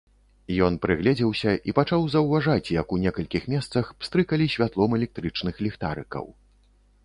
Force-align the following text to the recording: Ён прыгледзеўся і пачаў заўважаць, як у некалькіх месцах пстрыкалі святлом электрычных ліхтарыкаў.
Ён 0.67 0.77
прыгледзеўся 0.85 1.51
і 1.71 1.75
пачаў 1.81 2.07
заўважаць, 2.15 2.73
як 2.81 2.87
у 2.97 3.01
некалькіх 3.05 3.43
месцах 3.53 3.93
пстрыкалі 4.03 4.45
святлом 4.57 4.89
электрычных 5.01 5.55
ліхтарыкаў. 5.69 6.25